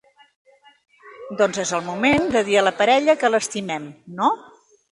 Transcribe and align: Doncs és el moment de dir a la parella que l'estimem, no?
Doncs 1.41 1.59
és 1.65 1.73
el 1.79 1.85
moment 1.91 2.27
de 2.37 2.43
dir 2.49 2.59
a 2.61 2.65
la 2.69 2.73
parella 2.81 3.17
que 3.25 3.33
l'estimem, 3.35 3.87
no? 4.21 4.35